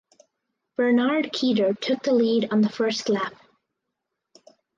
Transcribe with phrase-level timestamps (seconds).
[0.79, 3.35] Benard Keter took the lead on the first lap.